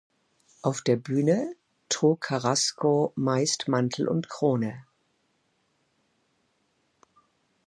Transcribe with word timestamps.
Auf 0.63 0.81
der 0.81 0.95
Bühne 0.95 1.55
trug 1.87 2.21
Carrasco 2.21 3.13
meist 3.15 3.67
Mantel 3.67 4.07
und 4.07 4.29
Krone. 4.29 4.83